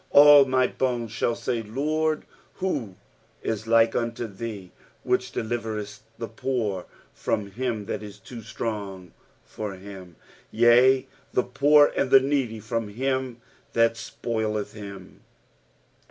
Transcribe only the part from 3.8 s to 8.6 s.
unto thee, which deliverest the poor from him that is too